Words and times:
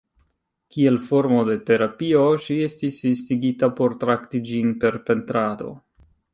Kiel 0.75 0.95
formo 1.09 1.37
de 1.49 1.57
terapio, 1.67 2.23
ŝi 2.47 2.57
estis 2.69 2.99
instigita 3.11 3.71
por 3.81 3.97
trakti 4.07 4.45
ĝin 4.51 4.75
per 4.85 5.01
pentrado. 5.11 5.73